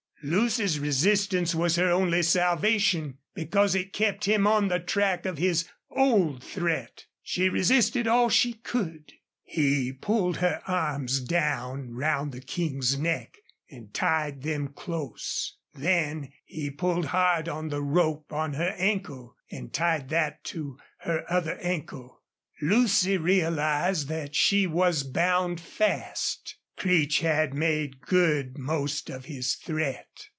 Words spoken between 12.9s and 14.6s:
neck and tied